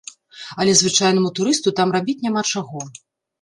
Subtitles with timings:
[0.63, 2.81] Але звычайнаму турысту там рабіць няма чаго.